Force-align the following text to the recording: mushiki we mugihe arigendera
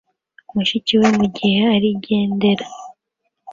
mushiki 0.53 0.93
we 1.01 1.07
mugihe 1.17 1.61
arigendera 1.75 2.65